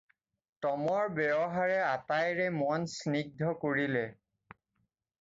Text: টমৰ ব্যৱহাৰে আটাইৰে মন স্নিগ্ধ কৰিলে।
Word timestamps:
টমৰ 0.65 1.11
ব্যৱহাৰে 1.19 1.77
আটাইৰে 1.89 2.49
মন 2.57 2.91
স্নিগ্ধ 2.97 3.55
কৰিলে। 3.67 4.07